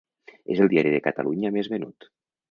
És 0.53 0.61
el 0.63 0.71
diari 0.71 0.93
de 0.93 1.01
Catalunya 1.07 1.51
més 1.59 1.69
venut. 1.75 2.09